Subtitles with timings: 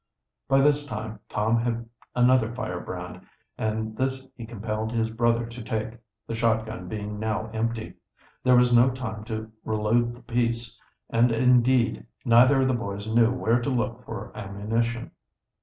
[0.47, 3.21] By this time Tom had another firebrand,
[3.55, 7.93] and this he compelled his brother to take, the shotgun being now empty.
[8.43, 13.31] There was no time to reload the piece, and indeed, neither of the boys knew
[13.31, 15.11] where to look for ammunition.